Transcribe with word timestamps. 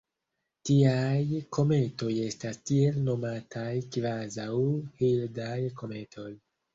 Tiaj 0.67 1.41
kometoj 1.57 2.07
estas 2.21 2.57
tiel 2.69 2.97
nomataj 3.09 3.67
kvazaŭ-Hildaj 3.97 5.59
kometoj. 5.83 6.27